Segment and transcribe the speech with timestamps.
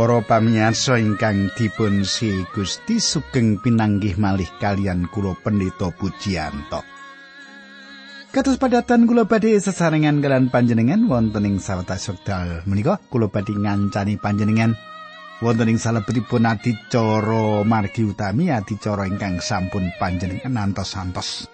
[0.00, 6.80] Para pamirsa ingkang dipun si Gusti sugeng pinanggih malih kalian kula Pendeta Pujiyanto.
[8.32, 14.16] Kados padatan kula badhe sesarengan kalian panjenengan wonten ing sawetawis wekdal menika kula badhe ngancani
[14.16, 14.72] panjenengan
[15.44, 21.44] wonten ing salebetipun adicara margi utami adicara ingkang sampun panjenengan antos-antos.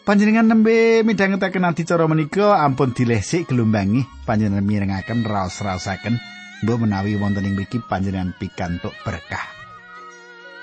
[0.00, 7.56] Panjenengan nembe midhangetaken adicara menika ampun dilesik gelombangi panjenengan mirengaken raos-raosaken mbok menawi wonten ing
[7.58, 9.44] mriki panjenengan pikantuk berkah.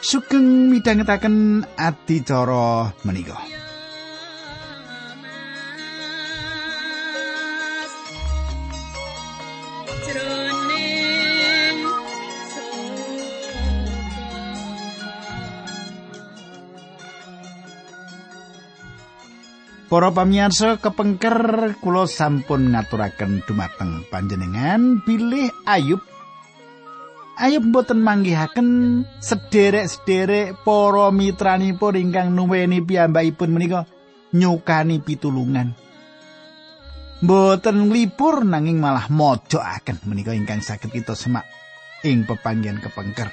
[0.03, 3.37] Sugeng midhangetaken adicara menika.
[19.93, 26.01] Para pamirsa kepengker kula sampun ngaturaken dumateng panjenengan bilih Ayub
[27.37, 28.69] Ayub mboten manggihaken
[29.21, 33.85] sederek-sederek para mitranipun ingkang nuweni piyambakipun menika
[34.33, 35.77] nyukani pitulungan.
[37.21, 41.45] Mboten nglipur nanging malah mojokaken menika ingkang saged kita semak
[42.01, 43.29] ing pepanggihan kepengker.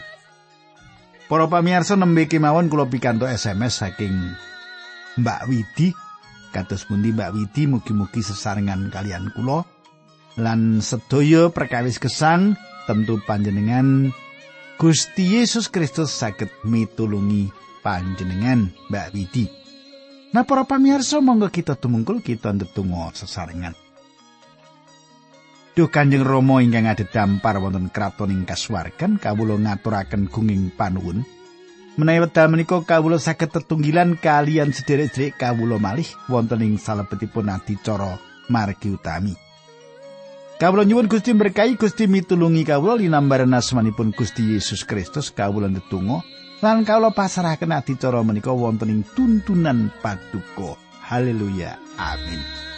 [1.24, 4.12] Para pamirsa nembe kemawon kula pikantuk SMS saking
[5.16, 6.09] Mbak Widi
[6.50, 9.62] kados pundi Mbak Widi mugi-mugi sesarengan kalian kula
[10.38, 14.10] lan sedaya perkawis gesang tentu panjenengan
[14.80, 17.52] Gusti Yesus Kristus saged mitulungi
[17.84, 19.44] panjenengan Mbak Widi.
[20.30, 23.74] Nah para pamirsa monggo kita tumungkul kita ndedonga sesarengan.
[25.74, 31.22] Duh Kanjeng Rama ingkang dampar wonten kraton ing kasuwargan kawula ngaturaken gunging panuwun.
[32.00, 38.16] Menawi wekdal menika kawula saged tetunggilan kalian sederek-sederek kawula malih wonten ing salebetipun adicara
[38.48, 39.36] margi utami.
[40.56, 46.24] Kawula nyuwun Gusti berkahi Gusti mitulungi kawula linambaran asmanipun Gusti Yesus Kristus kawula ndedonga
[46.64, 50.80] lan kawula pasrahaken adicara menika wonten ing tuntunan paduka.
[51.04, 51.76] Haleluya.
[52.00, 52.69] Amin.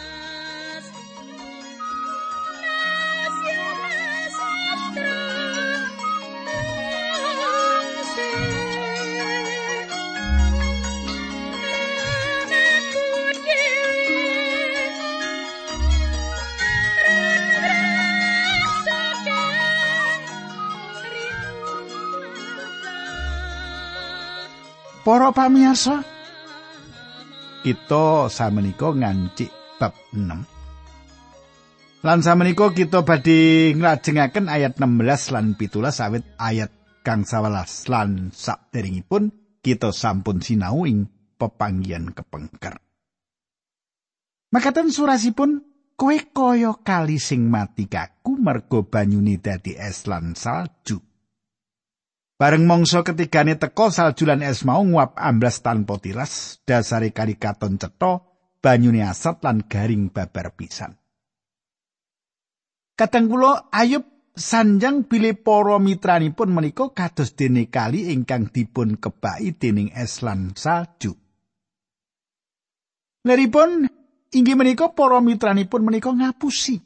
[25.13, 26.01] Para pamirsa,
[27.61, 32.01] kita samenika ngancik bab 6.
[32.01, 35.69] Lan samenika kita badhe nglajengaken ayat 16 lan 17
[36.09, 36.73] awit ayat
[37.05, 39.29] kang 11 lan sakderengipun
[39.61, 41.05] kita sampun sinau ing
[41.37, 42.81] pepanggian kepengker.
[44.49, 45.61] Makaten surasipun
[45.93, 51.12] kowe kaya kali sing mati kaku mergo banyune dadi es lan salju.
[52.33, 57.77] Bareng mangsa ketigane teka salju lan es mau nguap amblas tanpa tilas, dasare kali katon
[57.77, 58.25] cetha,
[58.57, 60.97] banyune asat lan garing babar pisan.
[62.97, 69.89] Kadang kula Ayub sanjang bilih para mitranipun menika kados dene kali ingkang dipun kebaki dening
[69.93, 71.13] es lan salju.
[73.23, 73.87] Leripun
[74.33, 76.81] inggih menika para mitranipun menika ngapusi.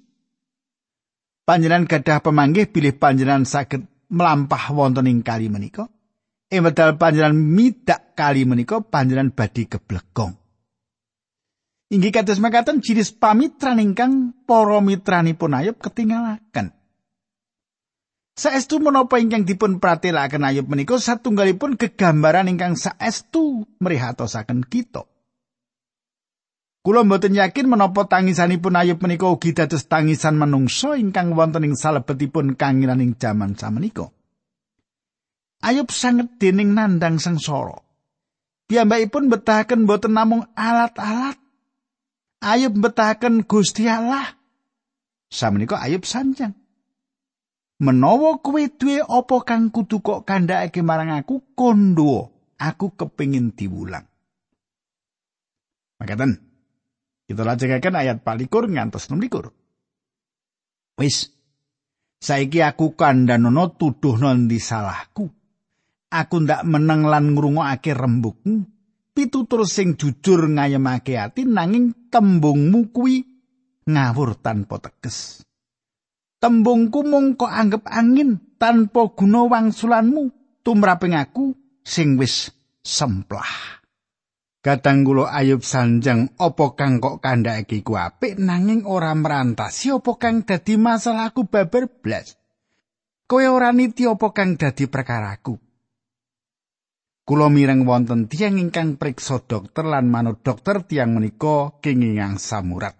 [1.47, 5.87] Panjenengan gadah pemanggih bilih panjenengan saged melampah wonten ing kali menika.
[6.47, 10.35] Ing wedal panjenengan midak kali menika panjenengan badhe keblegong.
[11.87, 16.75] Inggih kados makaten jinis pamitran ingkang para mitranipun ayub ketinggalaken
[18.37, 25.09] Saestu menapa ingkang dipun pratelakaken ayub menika satunggalipun gegambaran ingkang saestu mrihatosaken kita.
[26.87, 32.55] Kula mboten yakin menapa tangisanipun Ayub menika ugi dados tangisan manungsa ingkang wonten ing salebetipun
[32.55, 34.07] kangilan ing jaman samenika.
[35.67, 37.83] Ayub sanget dening nandang sengsara.
[38.71, 41.35] Piyambakipun betahaken mboten namung alat-alat.
[42.39, 44.39] Ayub betahaken Gusti Allah.
[45.27, 46.55] Samenika Ayub sanjang.
[47.83, 54.07] Menawa kowe duwe apa kang kudu kok kandhakake marang aku kondo, aku kepingin diwulang.
[55.99, 56.46] Makaten,
[57.27, 59.51] Kita lajengaken ayat palikur ngantos 26.
[60.95, 61.27] Wis.
[62.17, 65.27] Saiki aku kandhanono tuduhno ndi salahku.
[66.07, 68.63] Aku ndak meneng lan ngrungokake rembugmu.
[69.11, 73.21] Pitutur sing jujur ngayemake ati nanging tembungmu kuwi
[73.85, 75.43] ngawur tanpa teges.
[76.37, 80.29] Tembungku mung kok anggap angin tanpa guna wangsulanmu
[80.61, 82.53] tumraping aku sing wis
[82.85, 83.81] semplah.
[84.67, 90.43] Kadang kula Ayub sanjang apa kang kok kandhake ku apik nanging ora merantasi apa kang
[90.43, 92.35] dadi masalahku babar blas.
[93.31, 95.55] Kowe ora niti apa kang dadi perkaraku.
[97.23, 102.99] Kula mireng wonten tiyang ingkang priksa dokter lan manut dokter tiyang menika kenging samurat.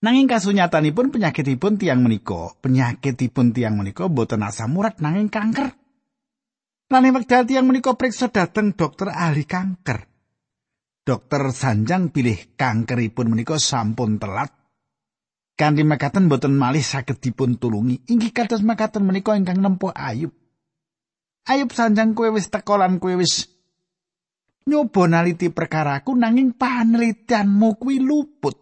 [0.00, 5.79] Nanging kasunyatanipun penyakitipun tiang menika, penyakitipun tiang menika boten asamurat nanging kanker.
[6.90, 10.10] Lan wekdal tiang menika priksa dhateng dokter ahli kanker.
[11.06, 14.50] Dokter Sanjang pilih kankeripun menika sampun telat.
[15.54, 18.10] Kanthi makaten boten malih saged dipun tulungi.
[18.10, 20.34] Inggih kados makaten menika ingkang nempuh Ayub.
[21.46, 23.46] Ayub sanjang kowe wis teko lan kowe wis
[24.66, 28.58] nyoba naliti perkaraku nanging panelitianmu kuwi luput.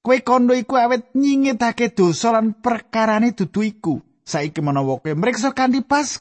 [0.00, 4.00] Kowe kondo iku awet nyingitake dosa lan perkarane dudu iku.
[4.24, 6.16] Saiki menawa kowe mriksa kanthi pas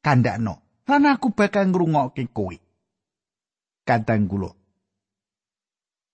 [0.00, 0.69] kandakno.
[0.88, 2.56] Lan aku bakal ngrungokke kowe.
[3.84, 4.50] Kadang kula.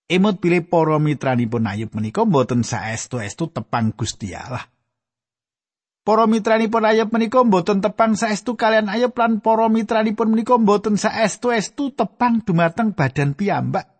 [0.07, 4.63] Emot pilih para mitranipun Ayub menika mboten saestu-estu tepang Gusti Allah.
[6.07, 11.91] Para mitranipun Ayub menika mboten tepang saestu kalian Ayub lan para mitranipun menika mboten saestu-estu
[11.99, 13.91] tepang dumateng badan piyambak.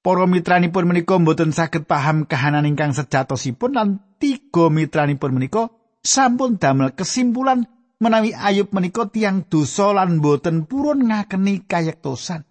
[0.00, 5.68] Para mitranipun menika mboten saged paham kahanan ingkang sejatosipun lan tiga mitranipun menika
[6.00, 7.68] sampun damel kesimpulan
[8.00, 12.44] menawi Ayub menika tiang dosa lan mboten purun ngakeni kayektosan.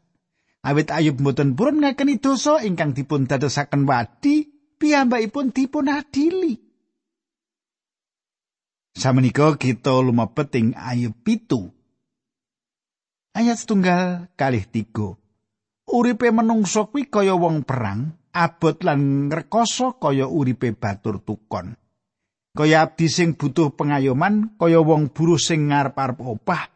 [0.66, 4.50] Awit Ayub mboten purun ngakeni dosa ingkang dipun dadosaken wadi,
[4.82, 6.58] piyambakipun dipun adili.
[8.96, 11.70] Samenika kita lumebet ing Ayub pitu.
[13.36, 15.20] Ayat setunggal kalih tiga.
[15.86, 21.78] Uripe menungso kuwi kaya wong perang, abot lan ngrekoso kaya uripe batur tukon.
[22.56, 26.72] Kaya abdi sing butuh pengayoman, kaya wong buruh sing ngarep-arep opah.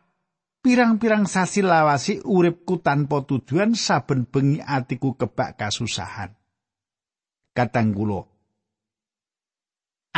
[0.59, 6.35] Pirang-pirang sasi lawasi uripku tanpa tujuan saben bengi atiku kebak kasusahan.
[7.55, 8.27] Katang kula,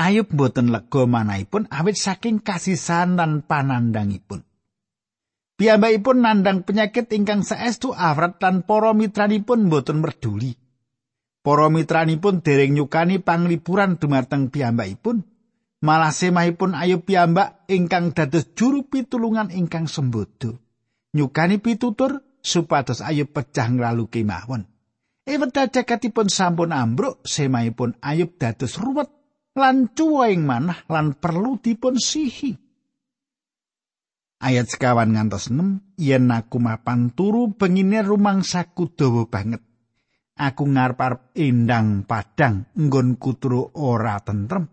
[0.01, 4.41] Ayub boten lega manahipun awit saking kasisan lan panandangipun.
[5.61, 10.57] Piyambakipun nandang penyakit ingkang saestu awrat lan para mitranipun boten merduli.
[11.45, 15.30] Para mitranipun dereng nyukani panglipuran dumateng piyambakipun.
[15.81, 20.61] Malah semahipun Ayub piyambak ingkang dados juru pitulungan ingkang sembodo.
[21.17, 24.69] Nyukani pitutur supados Ayub pecah nglalu kemawon.
[25.25, 29.09] Ewedal jakatipun sampun ambruk, semahipun Ayub dados ruwet
[29.57, 32.53] lan cuwing manah lan perlu dipun sihi.
[34.41, 39.61] Ayat sekawan ngantos 6, yen aku mapan turu bengine rumangsaku dawa banget.
[40.33, 44.65] Aku ngarep-arep endang padang nggonku turu ora tentrem.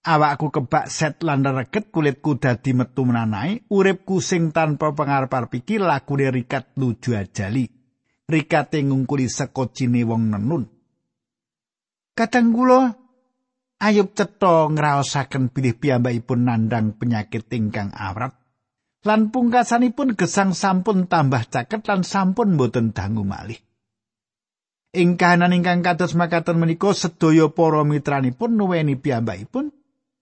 [0.00, 6.32] Awakku kebak set lan reget kulitku dadi metu menanai, uripku sing tanpa pengarep-arep iki lakune
[6.32, 7.68] rikat luju ajali.
[8.24, 10.64] Rikate ngungkuli sekocine wong nenun.
[12.16, 12.80] Kadang kula
[13.80, 18.36] Ayub cetha ngraosaken bilih piyambakipun nandang penyakit ingkang awrat.
[19.08, 23.56] Lan pungkasanipun gesang sampun tambah caket lan sampun boten dangu malih.
[24.92, 29.79] Ing kahanan ingkang kados makaten menika sedaya para mitranipun nuweni piyambakipun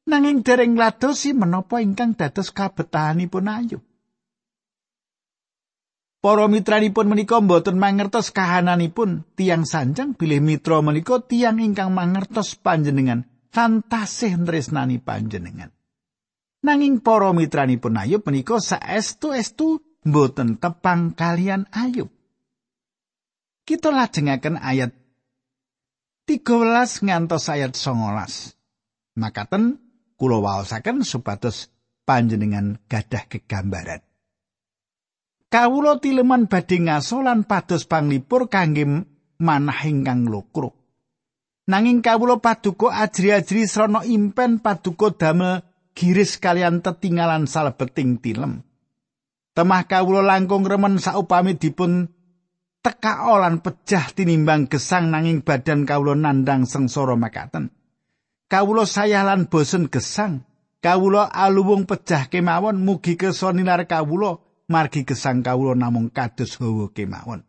[0.09, 3.83] nanging dereng ngladosi menapa ingkang dados kabetahanipun Ayub.
[6.19, 13.23] Para mitranipun menika mboten mangertos kahananipun tiang sanjang bilih mitra menika tiang ingkang mangertos panjenengan
[13.55, 15.71] lan tasih tresnani panjenengan.
[16.63, 22.11] Nanging para mitranipun Ayub menika saestu-estu mboten tepang kalian Ayub.
[23.63, 24.91] Kita lajengaken ayat
[26.27, 28.59] 13 ngantos ayat 19.
[29.19, 29.88] Makaten
[30.19, 31.71] kula waosaken supados
[32.03, 34.03] panjenengan gadah kegambaran.
[35.49, 38.85] Kawula tileman badhe ngaso lan pados panglipur kangge
[39.41, 40.77] manah ingkang lukruk.
[41.69, 45.65] Nanging kawula paduka ajri-ajri srana impen paduka damel
[45.97, 48.61] giris kalian tetinggalan salebeting tilem.
[49.57, 52.09] Temah kawula langkung remen saupami dipun
[52.85, 57.78] teka lan pejah tinimbang gesang nanging badan kawula nandang sengsara makaten.
[58.49, 60.41] Kawula saya lan bosen gesang.
[60.81, 64.41] Kawula aluwung pejah kemawon mugi kersa nilar kawula
[64.73, 67.45] margi gesang kawula namung kados hawa kemawon.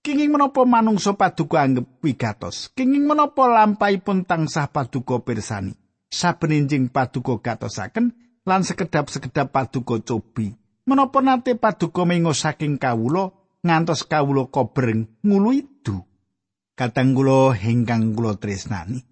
[0.00, 2.70] Kenging menapa manungsa paduka anggep wigatos?
[2.78, 5.74] Kenging menapa lampahipun tansah paduka pirsani?
[6.06, 8.14] Saben enjing paduka gatosaken
[8.46, 10.54] lan sekedap-sekedap paduka cobi.
[10.86, 13.34] Menapa nate paduka mengo saking kawula
[13.66, 15.98] ngantos kawula kobreng ngulu itu?
[16.78, 19.09] Katang kula hingkang kula tresnani.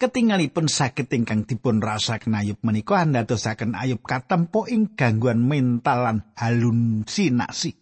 [0.00, 7.76] Ketingalipun sakit ingkang dipun rasaken Ayub menika andadosaken Ayub katempo ing gangguan mental lan halusinasi.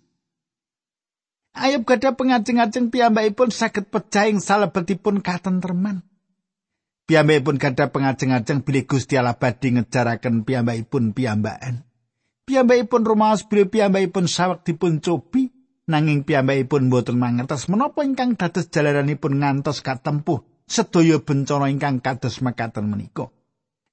[1.55, 6.03] Ayub gadah pengajeng-ajeng piyambakipun saged pecah ing salebetipun katentreman.
[7.07, 11.87] Piyambakipun gadah pengajeng-ajeng bilih Gusti Allah badhe ngejaraken piyambakipun piyambakan.
[12.51, 15.55] Piyambakipun rumaos bilih piyambakipun sawek dipun cobi
[15.87, 22.87] nanging piyambakipun boten mangertos menapa ingkang dados jalaranipun ngantos katempuh sedaya bencana ingkang kados mekaten
[22.87, 23.33] menika.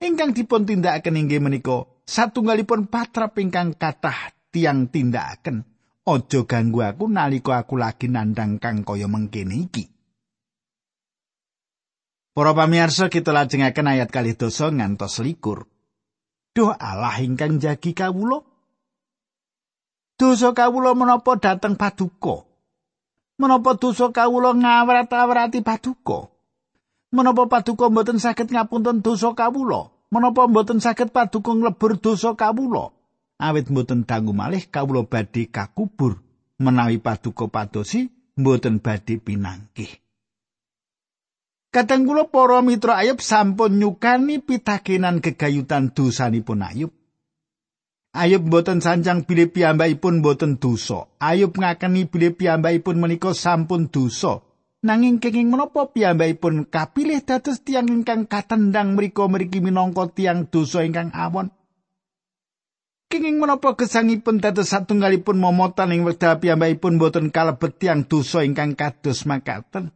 [0.03, 5.63] Ingkang dipun tindakaken inggih menika satunggalipun patrap ingkang kathah tiang tindakaken.
[6.05, 9.89] Aja ganggu aku nalika aku lagi nandang kang kaya mengkene iki.
[12.35, 15.65] Para pamirsa kita lajengaken ayat kali dosa ngantos likur.
[16.51, 18.43] Duh Allah ingkang jagi kawula.
[20.19, 22.43] Dosa kawula menapa dateng paduka?
[23.39, 26.34] Menapa dosa kawula ngawrat-awrati paduka?
[27.15, 29.87] Menapa paduka mboten saged ngapunten dosa kawula?
[30.11, 32.91] Menapa mboten saged paduka nglebur dosa kawula?
[33.39, 36.19] awit mboten dangu malih kawula badhe kakubur
[36.59, 38.07] menawi paduka padosi
[38.39, 39.91] mboten badhe pinangkih.
[41.71, 46.91] Kadang kula para mitra Ayub sampun nyukani pitakenan gegayutan dosanipun Ayub.
[48.15, 51.11] Ayub mboten sanjang bilih piyambakipun mboten dosa.
[51.19, 54.39] Ayub ngakeni bilih piyambakipun menika sampun dosa.
[54.85, 61.09] Nanging kenging menapa piyambakipun kapilih dados tiang ingkang katendang mriku mriki minangka tiang dosa ingkang
[61.09, 61.49] awon.
[63.09, 69.25] Kenging menapa gesangipun dados satunggalipun momotan ing wekdal piyambakipun boten kalebet tiyang dosa ingkang kados
[69.25, 69.89] makaten.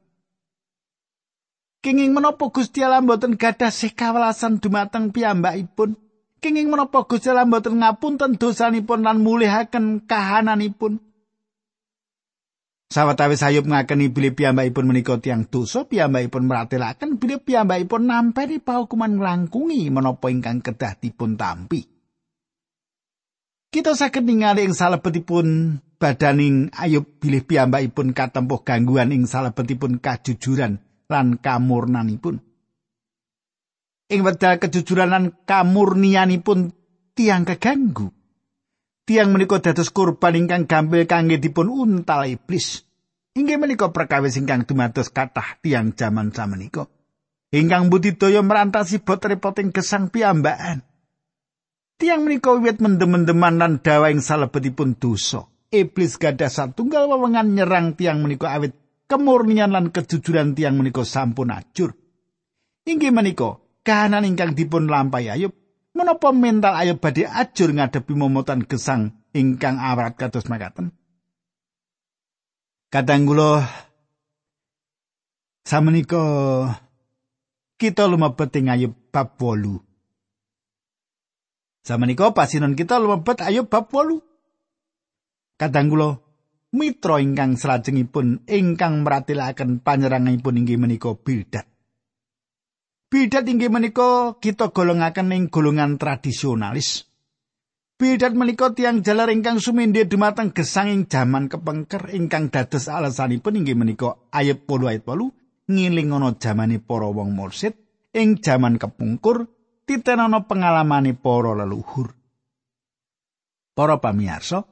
[1.85, 6.01] Kenging menapa Gusti Allah boten gadah sekawelasan dumateng piyambakipun?
[6.41, 10.97] Kenging menapa Gusti Allah boten ngapunten dosanipun lan mulihaken kahananipun?
[12.89, 19.93] Sawetawis Ayub ngakeni bilih piyambakipun menika tiyang dosa, piyambakipun meratelaken bilih piyambakipun nampi paukuman nglangkungi
[19.93, 21.85] menapa ingkang kedah dipun tampi.
[23.69, 31.37] Kita saged ningali ing salebetipun badaning Ayub bilih piyambakipun katempuh gangguan ing salebetipun kajujuran lan
[31.37, 32.41] kamurnanipun.
[34.09, 36.73] Ing wedal kejujuran lan kamurnianipun
[37.13, 38.09] tiang keganggu.
[39.09, 42.85] Tiang menika dados kurban ingkang gampil kangge dipun untal iblis.
[43.33, 46.85] Inggih menika perkawis ingkang dumados kathah tiang jaman samenika.
[47.49, 50.85] Ingkang budidaya merantasi bot repoting gesang piyambakan.
[51.97, 55.41] Tiang menika wiwit mendem-mendeman lan dawa ing salebetipun dosa.
[55.73, 58.77] Iblis gadah satunggal wewengan nyerang tiang menika awit
[59.09, 61.97] kemurnian lan kejujuran tiang menika sampun ajur.
[62.85, 65.58] Inggih menika kahanan ingkang dipun lampahi Ayub
[65.99, 70.95] menapa mental Ayub badhe ajur ngadepi momotan gesang ingkang awrat kados makaten.
[72.87, 73.67] Kadang kula
[75.67, 76.23] samenika
[77.75, 79.89] kita lumebet ing Ayub bab 8.
[81.85, 84.19] Samenika pasinon kita lumebet ayub bab 8.
[85.59, 86.09] Kadang kula
[86.73, 91.68] mitra ingkang salajengipun ingkang meratelaken panyeranganipun inggih menika Bildad.
[93.09, 97.09] Bildad inggih menika kita golongaken ing golongan tradisionalis.
[97.97, 103.73] Bildad menika tiang jalar ingkang sumindhe dumateng gesang ing jaman kepengker ingkang dados alasanipun inggih
[103.73, 107.81] menika ayub 8 ayat 8 ngiling ana jamane para wong mursid
[108.13, 109.49] ing jaman kepungkur
[109.89, 112.13] titenana pengalamane para leluhur.
[113.73, 114.69] Para pamirsa,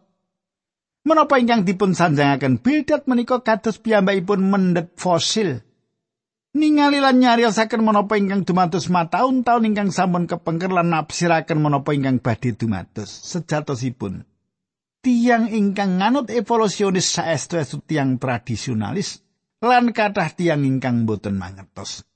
[1.10, 5.67] menapa ingkang dipun sanjangaken Bildad menika kados piyambakipun mendhet fosil.
[6.56, 12.56] Ningali lan nyariosaken menapa ingkang dumados mataun-taun ingkang sampun kepengker lan nafsiraken menapa ingkang badhe
[12.56, 14.24] dumados sejatosipun.
[15.04, 19.22] Tiang ingkang nganut evolusionis saestu-estu tiang tradisionalis
[19.60, 22.08] lan kathah tiang ingkang boten mangertos.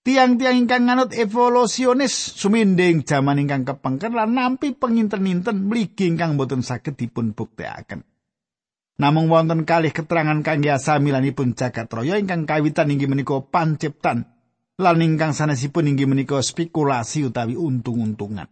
[0.00, 6.96] Tiang-tiang ingkang nganut evolusionis suminding jaman ingkang kepengker lan nampi penginten-inten mligi ingkang boten saged
[6.96, 8.00] dipun buktekaken.
[9.00, 14.28] Namung wonten kalih keterangan kangge asamilanipun jagat raya ingkang kawitan inggih menika panciptan
[14.76, 18.44] lan ingkang sanesipun inggih menika spekulasi utawi untung-untungan.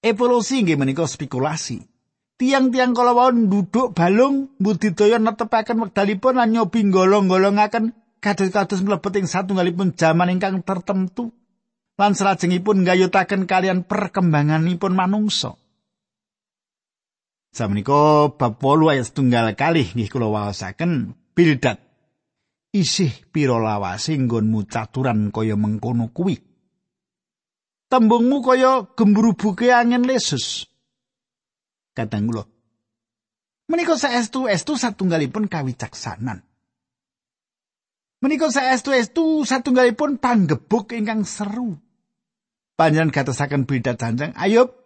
[0.00, 1.84] Evolusi inggih menika spekulasi.
[2.40, 7.92] Tiang-tiang kala wau duduk balung budidaya netepaken wekdalipun lan nyobi golong-golongaken
[8.24, 11.36] kados-kados mlebet ing satunggalipun jaman ingkang tertentu
[12.00, 15.61] lan salajengipun nggayutaken kalian perkembanganipun manungsa.
[17.52, 21.76] Samenika bab 8 ayat setunggal kalih nggih kula waosaken Bildad
[22.72, 26.40] isih pira lawase nggonmu caturan kaya mengkono kuwi.
[27.92, 30.64] Tembungmu kaya gembrubuke angin lesus.
[31.92, 32.44] Kadang kula
[33.68, 36.44] menika saestu estu satunggalipun kawicaksanan.
[38.22, 41.74] Menika saestu-estu satunggalipun panggebuk ingkang seru.
[42.78, 44.81] Panjenengan gatosaken beda janjang, ayub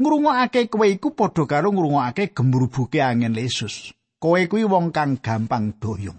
[0.00, 3.92] ngrungokake kowe iku padha karo ngrungokake gemrubuke angin lesus.
[4.16, 6.16] Kowe kuwi wong kang gampang doyong.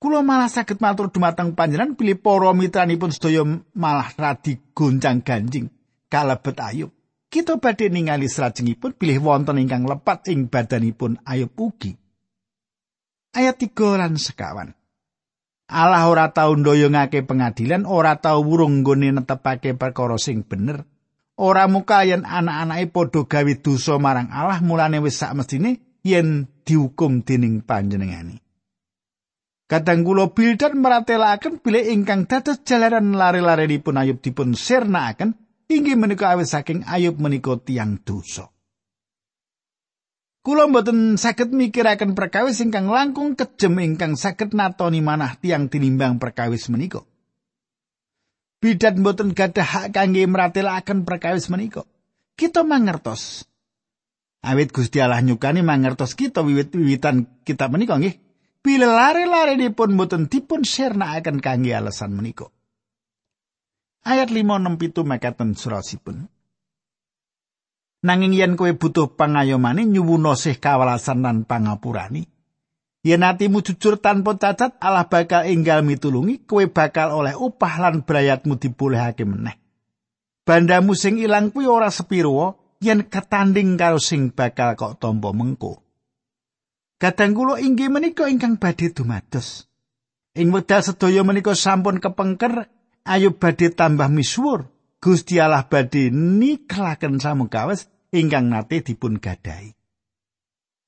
[0.00, 3.44] Kula malah saged matur dumateng panjenengan pilih para mitranipun sedaya
[3.76, 5.68] malah radi goncang ganjing
[6.08, 6.90] kalebet Ayub.
[7.30, 11.94] Kita badhe ningali salajengipun pilih wonten ingkang lepat ing badanipun Ayub ugi.
[13.30, 14.74] Ayat 3 lan sekawan.
[15.70, 20.82] Allah ora tau ndoyongake pengadilan, ora tau wurung nggone netepake perkara sing bener.
[21.40, 27.24] Ora muka yen anak-anake padha gawe dosa marang Allah mulane wis sak mestine yen dihukum
[27.24, 28.44] dening panjenengane.
[29.64, 35.32] Kadang kula Bildad meratelaken bilih ingkang dados jalaran lare-lare dipun Ayub dipun sirnakaken
[35.70, 38.52] inggih menika awit saking Ayub menika tiang dosa.
[40.44, 46.68] Kula mboten saged mikiraken perkawis ingkang langkung kejem ingkang saged natoni manah tiang tinimbang perkawis
[46.68, 47.00] menika.
[48.60, 51.88] Bidat mboten gadah hak kangge meratelaken perkawis menika.
[52.36, 53.48] Kita mangertos.
[54.44, 58.20] Awit Gusti Allah nyukani mangertos kita wiwit-wiwitan kita menika nggih.
[58.60, 62.52] Bila lare-lare dipun mboten dipun sirnakaken kangge alasan menika.
[64.04, 66.28] Ayat 5 6 pitu mekaten surasipun.
[68.00, 72.24] Nanging yen kowe butuh pangayomane nyuwuna sih kawalasan lan pangapurani.
[73.00, 78.60] Yen atimu jujur tanpa cacat, Allah bakal enggal mitulungi, kowe bakal oleh upah lan brayatmu
[78.60, 79.56] dipulihake meneh.
[80.44, 85.80] Bandamu sing ilang kuwi ora sepiro yen ketanding karo sing bakal kok tombo mengko.
[87.00, 89.64] Kadang kula inggih menika ingkang badhe dumados.
[90.36, 92.68] Ing wekdal sedaya menika sampun kepengker
[93.08, 94.68] ayo badhe tambah misuwur.
[95.00, 99.72] Gusti Allah badhe niklaken samukawes ingkang nate dipun gadahi.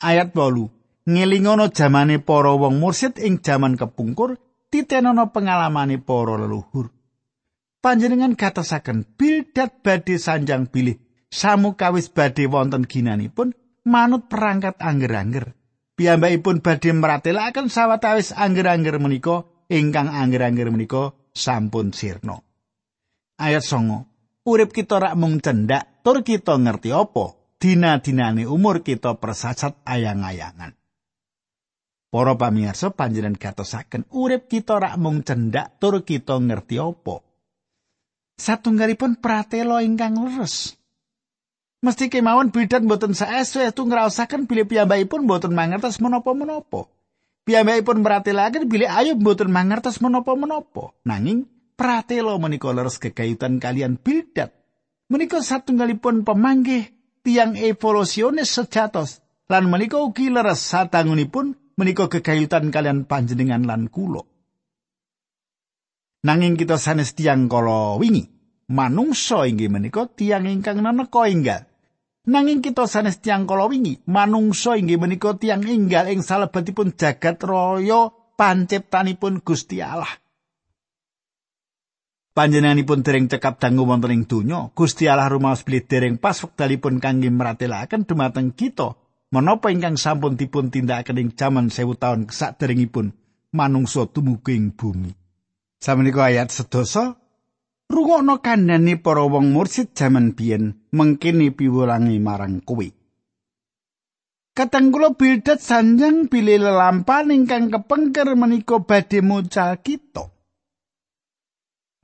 [0.05, 0.82] Ayat 8.
[1.03, 4.39] Ngelingono jamane para wong mursid ing jaman kepungkur,
[4.71, 6.95] titenono pengalamane para leluhur.
[7.83, 11.03] Panjenengan katasaken bildat badhe sanjang bilih
[11.35, 13.51] samukawis badhe wonten ginanipun
[13.83, 15.59] manut perangkat angger-angger.
[15.97, 22.43] piyambakipun badhe meratelaken sawetawis angger-angger menika ingkang angger-angger menika sampun sirna.
[23.39, 24.47] Ayat 9.
[24.47, 27.39] Urip kita rak mung cendak, tur kita ngerti apa?
[27.63, 30.75] Dina-dinane umur kita persasat ayang-ayangan.
[32.13, 37.25] Para pamirsa panjenengan gatosaken urip kita rak mung cendak, tur kita ngerti apa?
[38.37, 40.77] Satunggalipun pratela ingkang leres.
[41.81, 46.85] Mesti kemawon bidat mboten saestu ngraosaken bilih piyambakipun mboten mangertos menapa-menapa.
[47.49, 50.93] Piyambakipun meratelaken bilih Ayub mboten mangertos menapa-menapa.
[51.09, 51.49] Nanging
[51.81, 54.53] pratela menika leres kekayutan kalian bidat.
[55.09, 56.93] Menika satunggalipun pemanggih
[57.25, 59.25] tiang evolusionis sejatos.
[59.49, 64.31] Lan menika ugi leres satangunipun menika kekayutan kalian panjenengan lan kulo.
[66.23, 68.31] Nanging kita sanes tiang kala wingi.
[68.71, 71.67] Manungsa inggih menika tiang ingkang naneka enggal.
[72.23, 78.15] Nanging kita sanes tiang kala wingi, manungsa inggih menika tiang enggal ing salebetipun jagat raya
[78.39, 80.23] panciptanipun Gusti Allah.
[82.33, 87.29] Panjenenganipun dereng cekap dangu wonten ing donya, Gusti Allah rumaos bilih dereng pas wektalipun kangge
[87.29, 89.02] meratelaken dumateng kita
[89.33, 93.17] menapa ingkang sampun dipun tindakaken ing jaman sewu taun saderengipun
[93.57, 95.11] manungsa tumuju ing bumi.
[95.83, 97.17] Sameneika ayat sedoso
[97.91, 102.93] rungokno kandhane para wong mursid jaman biyen mengkini piwulangi marang kuwi.
[104.53, 110.29] Kateng kula bildat sanjang pilih lelampan ingkang kepengker menika badhe mucal kita.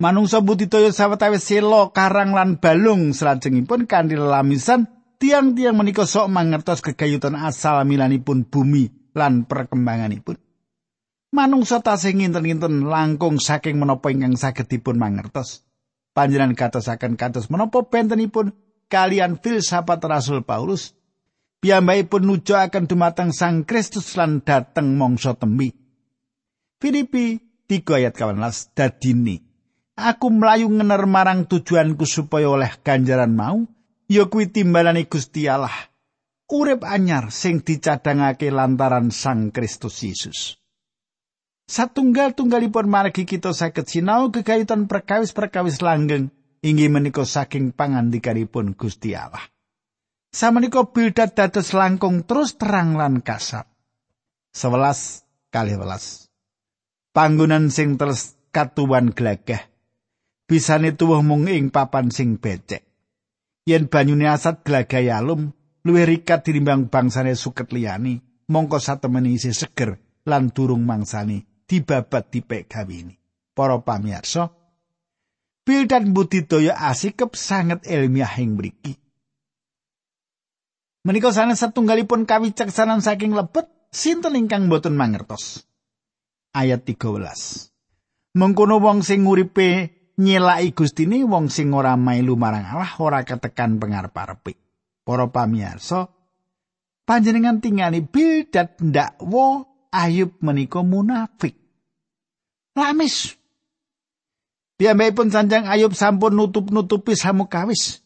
[0.00, 7.36] Manungsa budidaya sawetawis selo karang lan balung salajengipun kanthi lelamisan tiang-tiang menika sok mangertos kegayutan
[7.36, 10.38] asal milanipun bumi lan perkembanganipun.
[11.34, 15.68] Manungsa tasih nginten-nginten langkung saking menapa ingkang saged dipun mangertos.
[16.18, 18.50] panjenengan katosaken kados menapa bentenipun
[18.90, 20.98] kalian filsafat Rasul Paulus
[21.62, 25.70] piyambakipun nujuaken dumateng Sang Kristus lan dateng mangsa tembi.
[26.82, 27.38] Filipi
[27.70, 29.38] 3 ayat 18 dadini
[29.94, 33.62] aku mlayu ngener marang tujuanku supaya oleh ganjaran mau
[34.08, 35.92] ya kuwi timbalane Gusti Allah
[36.48, 40.56] urip anyar sing dicadangake lantaran Sang Kristus Yesus.
[41.68, 46.32] Satunggal-tunggalipun margi kita saged sinau kekaitan perkawis-perkawis langgeng
[46.64, 49.44] inggih menika saking pangandikanipun Gusti Allah.
[50.32, 53.68] Samenika bildat dados langkung terus terang lan kasar.
[54.56, 57.12] 11 kali 11.
[57.12, 59.68] Panggonan sing terus katuwan glagah.
[60.48, 62.87] Bisane tuwuh mung ing papan sing becek.
[63.68, 65.52] Yen banyune asat glagah alum,
[65.84, 68.16] luwih rikat dirimbang bangsane suket liyani,
[68.48, 73.12] mongko satemene isih seger lan durung mangsani dibabat dipek gawini.
[73.52, 74.48] Para pamirsa,
[75.68, 78.96] Bildan budidaya asikep sanget ilmiah ing mriki.
[81.04, 85.68] Menika sanes satunggalipun kawicaksanan saking lebet sinten ingkang boten mangertos.
[86.58, 87.70] ayat 13
[88.38, 94.58] mengkono wong sing nguripe nyelaki gustine wong sing ora mailu marang Allah ora ketekan pengarep-arepe
[95.06, 96.10] para pamirsa
[97.08, 101.56] panjenengan tingali Bildad ndakwa Ayub menika munafik.
[102.76, 103.40] Lamis.
[104.76, 108.04] Pun sanjang Ayub sampun nutup-nutupi samukawis.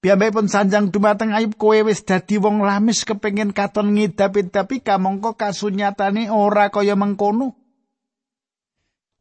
[0.00, 6.32] Pun sanjang dumateng Ayub kowe wis dadi wong lamis kepengin katon ngidapin tapi kamangka kasunyatane
[6.32, 7.52] ora kaya mengkono.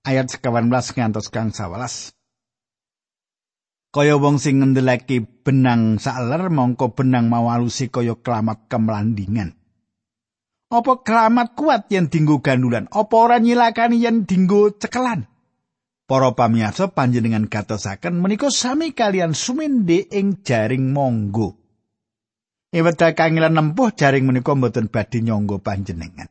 [0.07, 2.16] Ayat 18 ngantos kang 11
[3.97, 9.57] kaya wong sing ngendelake benang saler mongko benang mawalusi kaya kelamat kemlandingan
[10.69, 15.25] apa kelamat kuat yen dinggo gandulan apa ora nyilakani yen dinggo cekelan
[16.05, 21.57] para pamirsa panjenengan gatosaken menika sami kalian suminde ing jaring monggo
[22.67, 26.27] Eweda kangilan nempuh jaring menika mboten badhe nyangga panjenengan.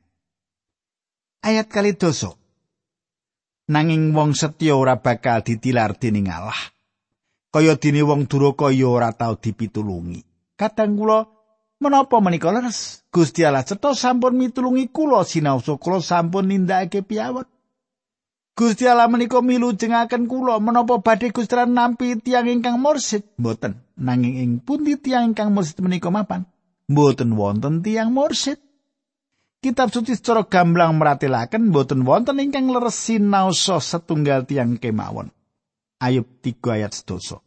[1.40, 2.36] Ayat kali doso.
[3.72, 6.75] Nanging wong setya ora bakal ditilar dening Allah.
[7.56, 10.20] Kaya dene wong duraka ya ora tau dipitulungi.
[10.60, 11.24] Kadang kula
[11.80, 13.00] menapa menika leres?
[13.08, 17.48] Gusti Allah cetha sampun mitulungi kula sinau kula sampun nindakake piyawet.
[18.52, 23.24] Gusti Allah menika milu jengaken kula menapa badhe Gusti nampi tiang ingkang mursid?
[23.40, 23.80] Mboten.
[23.96, 26.44] Nanging ing pundi tiang ingkang mursid menika mapan?
[26.92, 28.60] Mboten wonten tiang mursid.
[29.64, 35.32] Kitab suci secara gamblang meratelaken mboten wonten ingkang leres sinau setunggal tiang kemawon.
[35.96, 37.45] Ayub 3 ayat 1.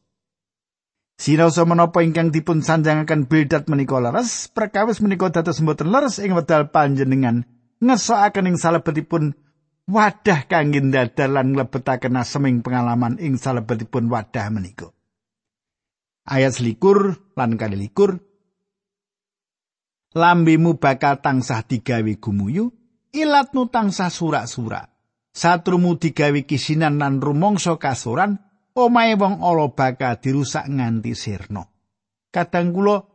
[1.19, 6.71] Sinaosa menapa ingkang dipun sanjangaken Bildad menika leres, perkawis menika dados mboten leres ing wedal
[6.71, 7.43] panjenengan
[7.83, 9.35] ngesoaken ing salebetipun
[9.91, 14.95] wadah kangge dadalan nglebetaken aseming pengalaman ing salebetipun wadah menika.
[16.23, 18.23] Ayat selikur lan kali likur
[20.09, 22.73] Lambimu bakal tangsah digawe gumuyu,
[23.13, 24.89] ilatmu tangsah surak-surak.
[25.29, 28.41] Satrumu digawe kisinan lan rumangsa kasuran,
[28.87, 31.67] omahe wong ala bakal dirusak nganti sirna.
[32.29, 33.09] Kadang kula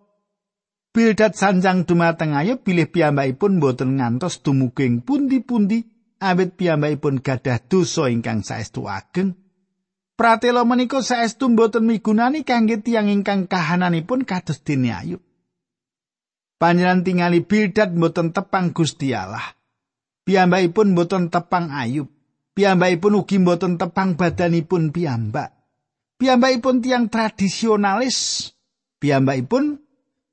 [0.94, 5.82] Bildad sanjang dumateng ayo pilih piyambakipun boten ngantos dumuging pundi-pundi
[6.22, 9.34] awit piyambakipun gadah dosa ingkang saestu ageng.
[10.14, 15.18] Pratela menika saestu boten migunani kangge tiyang ingkang kahananipun kados dene ayu.
[16.62, 19.50] Panjenengan tingali Bildad boten tepang Gusti Allah.
[20.22, 22.06] Piyambakipun boten tepang Ayub.
[22.54, 25.53] Piyambakipun ugi boten tepang badanipun piyambak.
[26.24, 28.48] Piyambakipun tiang tradisionalis.
[28.96, 29.76] Piyambakipun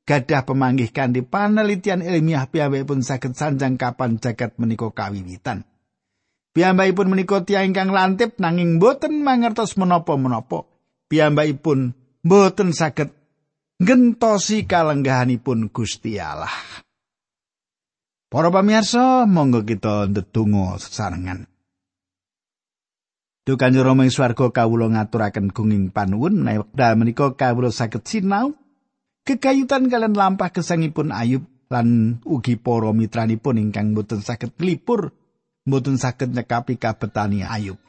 [0.08, 5.68] gadah pemanggih kanthi panelitian ilmiah piyambakipun saged sanjang kapan jagat menika kawiwitan.
[6.56, 10.64] Piyambakipun menika tiang ingkang lantip nanging boten mangertos menapa-menapa.
[11.12, 11.92] Piyambakipun
[12.24, 13.12] boten saged
[13.84, 16.56] ngentosi kalenggahanipun Gusti Allah.
[18.32, 21.51] Para pamirsa, monggo kita ndedonga sesarengan.
[23.42, 28.54] Duh Kanjeng Rama ing swarga kawula ngaturaken gunging panuwun menawi wekdal menika kawula saged sinau
[29.26, 31.42] kekayutan kalian lampah gesangipun Ayub
[31.74, 35.10] lan ugi para mitranipun ingkang boten saged lipur
[35.66, 37.82] boten saged nyekapi kabetani Ayub.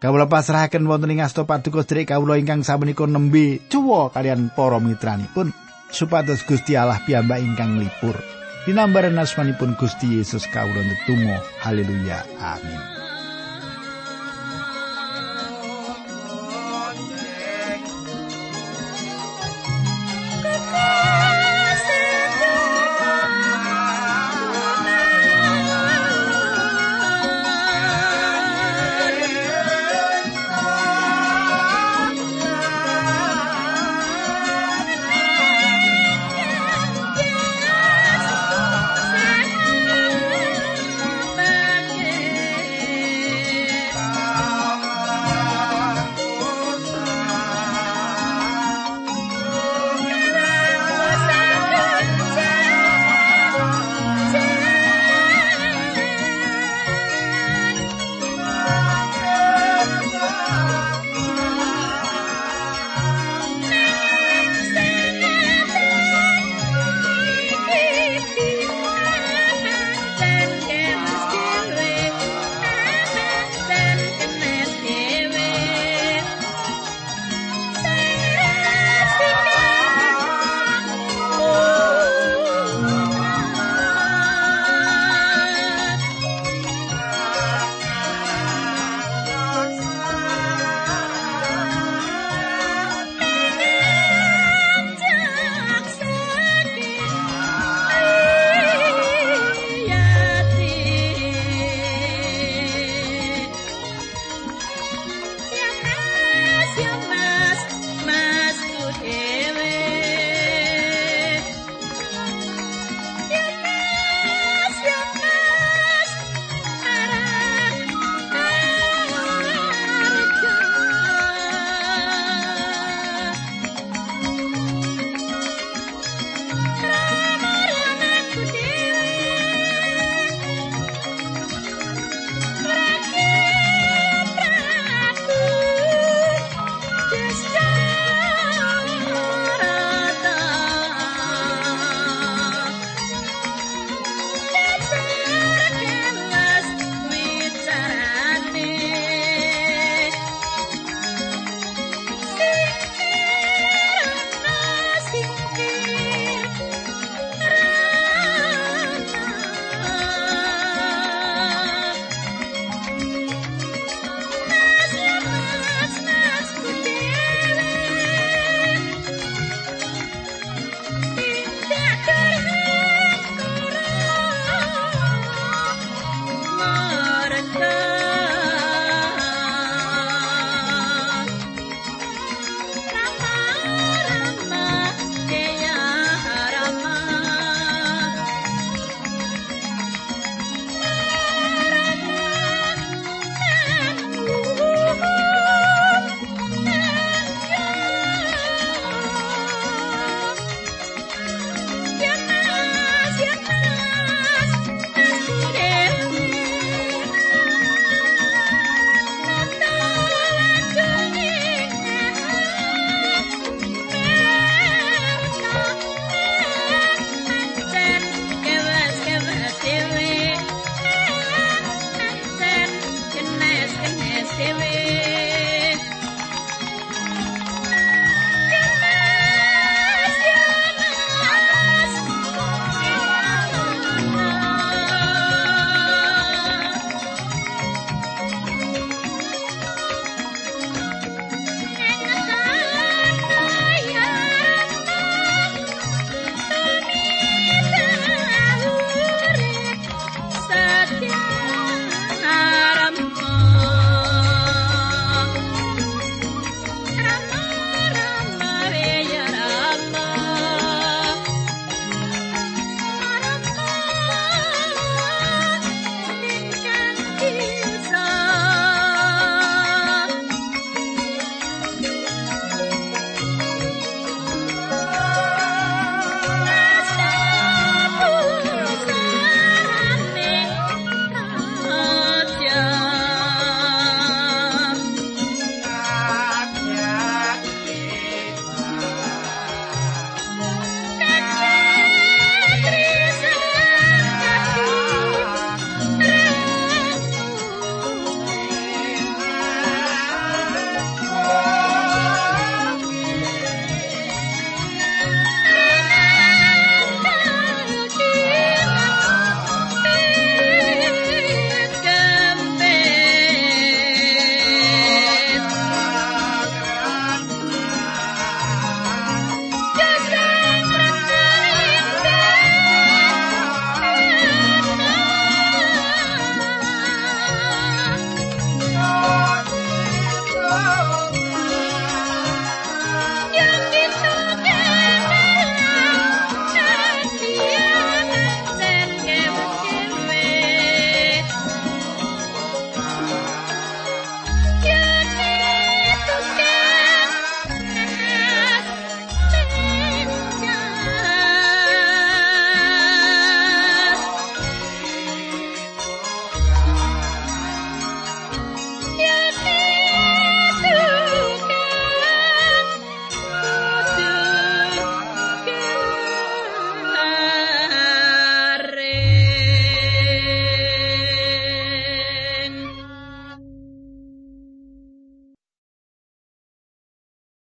[0.00, 5.52] Kawula pasrahaken wonten ing asta paduka sedherek kawula ingkang sapunika nembe cuwa kalian para mitranipun
[5.92, 8.16] supados Gusti Allah piyambak ingkang lipur.
[8.64, 11.44] Dinambaran asmanipun Gusti Yesus kawula netunggal.
[11.60, 12.24] Haleluya.
[12.40, 13.01] Amin.